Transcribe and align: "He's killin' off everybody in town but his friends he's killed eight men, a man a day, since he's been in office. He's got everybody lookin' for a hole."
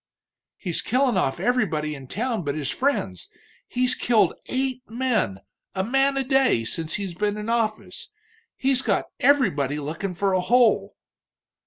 "He's 0.57 0.81
killin' 0.81 1.15
off 1.15 1.39
everybody 1.39 1.93
in 1.93 2.07
town 2.07 2.41
but 2.43 2.55
his 2.55 2.71
friends 2.71 3.29
he's 3.67 3.93
killed 3.93 4.33
eight 4.47 4.81
men, 4.89 5.41
a 5.75 5.83
man 5.83 6.17
a 6.17 6.23
day, 6.23 6.65
since 6.65 6.95
he's 6.95 7.13
been 7.13 7.37
in 7.37 7.49
office. 7.49 8.09
He's 8.55 8.81
got 8.81 9.05
everybody 9.19 9.77
lookin' 9.77 10.15
for 10.15 10.33
a 10.33 10.41
hole." 10.41 10.95